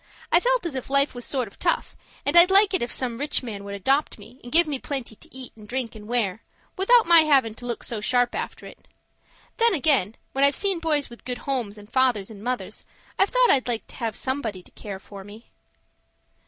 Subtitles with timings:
[0.31, 1.95] I felt as if life was sort of tough,
[2.25, 5.15] and I'd like it if some rich man would adopt me, and give me plenty
[5.17, 6.41] to eat and drink and wear,
[6.75, 8.87] without my havin' to look so sharp after it.
[9.57, 12.83] Then agin' when I've seen boys with good homes, and fathers, and mothers,
[13.19, 15.51] I've thought I'd like to have somebody to care for me."